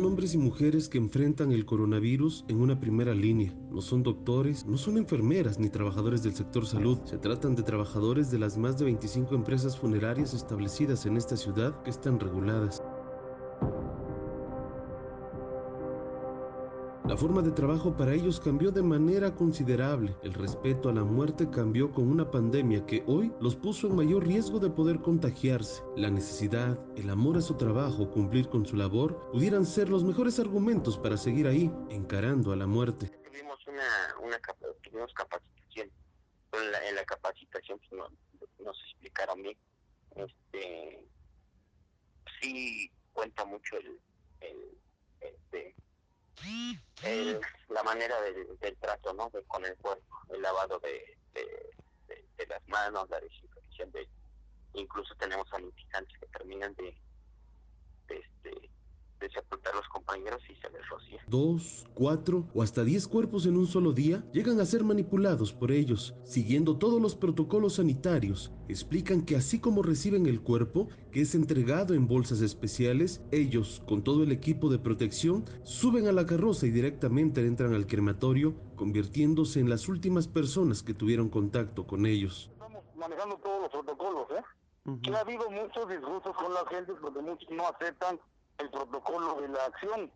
[0.00, 3.54] hombres y mujeres que enfrentan el coronavirus en una primera línea.
[3.70, 6.98] No son doctores, no son enfermeras ni trabajadores del sector salud.
[7.04, 11.82] Se tratan de trabajadores de las más de 25 empresas funerarias establecidas en esta ciudad
[11.82, 12.82] que están reguladas.
[17.04, 20.14] La forma de trabajo para ellos cambió de manera considerable.
[20.22, 24.24] El respeto a la muerte cambió con una pandemia que hoy los puso en mayor
[24.24, 25.82] riesgo de poder contagiarse.
[25.96, 30.38] La necesidad, el amor a su trabajo, cumplir con su labor, pudieran ser los mejores
[30.38, 33.08] argumentos para seguir ahí, encarando a la muerte.
[33.24, 34.38] Tuvimos una,
[35.12, 35.90] capacitación.
[36.52, 37.80] En la, capacitación
[38.38, 39.58] pues, nos explicaron bien.
[40.14, 41.04] Este,
[42.40, 43.98] sí cuenta mucho el,
[44.40, 45.71] el
[46.44, 49.30] este, la manera del, trato ¿no?
[49.46, 54.08] con el cuerpo, el lavado de, de, las manos, la desinfección de
[54.74, 56.96] incluso tenemos sanitizantes que terminan de,
[58.08, 58.70] este,
[59.20, 61.20] de sepultar los compañeros y se les rocía.
[61.26, 65.72] Dos, cuatro o hasta diez cuerpos en un solo día llegan a ser manipulados por
[65.72, 68.52] ellos, siguiendo todos los protocolos sanitarios.
[68.68, 74.02] Explican que así como reciben el cuerpo, que es entregado en bolsas especiales, ellos, con
[74.02, 79.60] todo el equipo de protección, suben a la carroza y directamente entran al crematorio, convirtiéndose
[79.60, 82.50] en las últimas personas que tuvieron contacto con ellos.
[82.52, 84.42] Estamos manejando todos los protocolos, ¿eh?
[85.14, 88.18] ha habido muchos disgustos con la gente porque muchos no aceptan
[88.58, 90.10] el protocolo de la acción.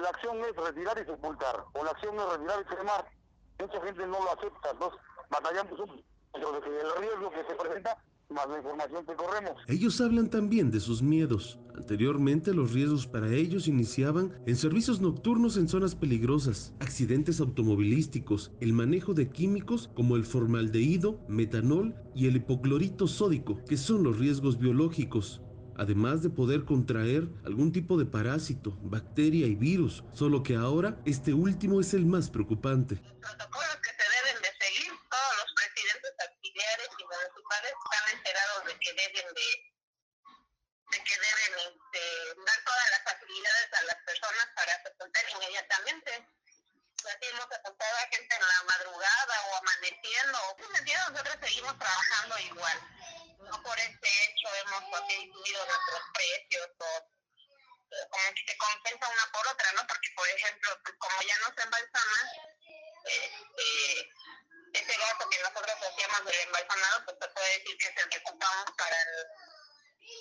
[0.00, 3.10] La acción es retirar y sepultar, o la acción es retirar y cremar.
[3.58, 7.98] Mucha gente no lo acepta, entonces batallamos de que el riesgo que se presenta
[8.30, 9.60] más la información que corremos.
[9.68, 11.58] Ellos hablan también de sus miedos.
[11.74, 18.72] Anteriormente los riesgos para ellos iniciaban en servicios nocturnos en zonas peligrosas, accidentes automovilísticos, el
[18.72, 24.58] manejo de químicos como el formaldehído, metanol y el hipoclorito sódico, que son los riesgos
[24.58, 25.42] biológicos
[25.78, 31.32] además de poder contraer algún tipo de parásito, bacteria y virus, solo que ahora este
[31.32, 32.96] último es el más preocupante.
[32.96, 38.60] Los protocolos que se deben de seguir, todos los presidentes auxiliares y municipales están enterados
[38.66, 39.48] de que deben de,
[40.92, 42.02] de que deben este,
[42.42, 46.10] dar todas las facilidades a las personas para sepultar inmediatamente.
[47.02, 50.38] Así hemos sepultado a gente en la madrugada o amaneciendo.
[51.10, 52.78] Nosotros seguimos trabajando igual
[53.52, 57.12] no por este hecho hemos disminuido nuestros precios o
[58.08, 59.86] como que se compensa una por otra, ¿no?
[59.86, 62.20] Porque, por ejemplo, pues, como ya no se embalsama,
[63.04, 64.10] este,
[64.72, 68.96] ese gasto que nosotros hacíamos del embalsamado, pues se puede decir que que ocupamos para
[69.02, 69.26] el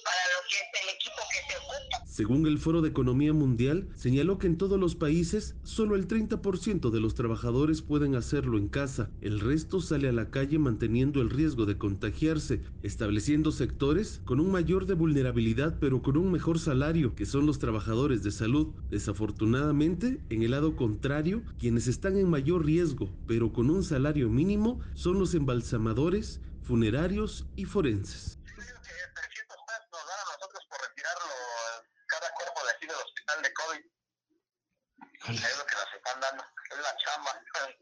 [0.03, 2.05] para lo que es el equipo que se ocupa.
[2.11, 6.89] Según el Foro de Economía Mundial, señaló que en todos los países solo el 30%
[6.89, 11.29] de los trabajadores pueden hacerlo en casa, el resto sale a la calle manteniendo el
[11.29, 17.15] riesgo de contagiarse, estableciendo sectores con un mayor de vulnerabilidad pero con un mejor salario,
[17.15, 18.67] que son los trabajadores de salud.
[18.89, 24.79] Desafortunadamente, en el lado contrario, quienes están en mayor riesgo pero con un salario mínimo
[24.93, 28.37] son los embalsamadores, funerarios y forenses.
[35.31, 37.31] Es lo que nos están dando, es la chamba.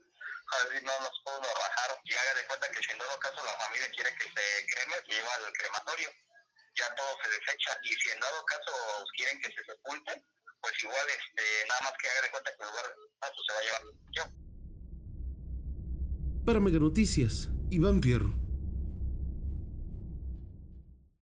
[0.51, 1.99] A ver si no nos podemos rajar.
[2.03, 4.95] Y haga de cuenta que si en todo caso la familia quiere que se creme,
[5.05, 6.09] se lleva al crematorio.
[6.75, 7.77] Ya todo se desecha.
[7.83, 8.71] Y si en dado caso
[9.15, 10.25] quieren que se sepulte,
[10.61, 13.59] pues igual este, nada más que haga de cuenta que el lugar paso se va
[13.59, 13.81] a llevar
[14.11, 14.23] yo.
[16.45, 18.48] Para Mega Noticias, Iván Fierro.